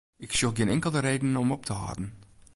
Ik 0.25 0.31
sjoch 0.35 0.53
gjin 0.55 0.73
inkelde 0.75 0.99
reden 1.07 1.35
om 1.41 1.49
op 1.55 1.63
te 1.67 1.73
hâlden. 1.81 2.09